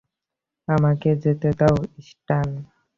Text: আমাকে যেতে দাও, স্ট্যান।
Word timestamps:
আমাকে 0.67 1.09
যেতে 1.23 1.49
দাও, 1.59 1.75
স্ট্যান। 2.07 2.49